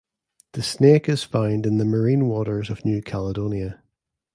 [0.53, 3.83] The snake is found in the marine waters of New Caledonia.